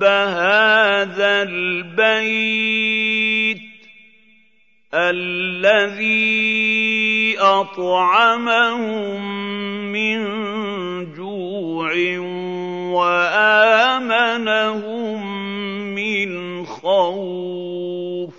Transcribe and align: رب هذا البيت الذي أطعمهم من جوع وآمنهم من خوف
رب 0.00 0.04
هذا 0.04 1.42
البيت 1.42 2.80
الذي 4.94 6.16
أطعمهم 7.38 9.20
من 9.92 10.20
جوع 11.12 11.92
وآمنهم 12.96 14.40
من 15.94 16.30
خوف 16.66 18.34